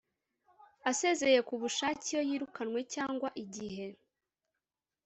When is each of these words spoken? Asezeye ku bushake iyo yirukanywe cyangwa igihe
Asezeye 0.89 1.39
ku 1.47 1.53
bushake 1.61 2.05
iyo 2.11 2.21
yirukanywe 2.29 2.79
cyangwa 2.93 3.27
igihe 3.43 3.85